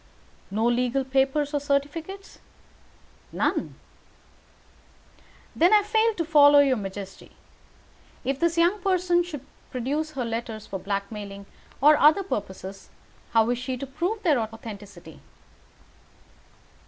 "No 0.49 0.65
legal 0.65 1.03
papers 1.05 1.53
or 1.53 1.59
certificates?" 1.59 2.39
"None." 3.31 3.75
"Then 5.55 5.73
I 5.75 5.83
fail 5.83 6.15
to 6.15 6.25
follow 6.25 6.57
your 6.57 6.75
majesty. 6.75 7.33
If 8.25 8.39
this 8.39 8.57
young 8.57 8.81
person 8.81 9.21
should 9.21 9.45
produce 9.69 10.13
her 10.13 10.25
letters 10.25 10.65
for 10.65 10.79
blackmailing 10.79 11.45
or 11.81 11.97
other 11.97 12.23
purposes, 12.23 12.89
how 13.33 13.47
is 13.51 13.59
she 13.59 13.77
to 13.77 13.85
prove 13.85 14.23
their 14.23 14.39
authenticity?" 14.39 15.19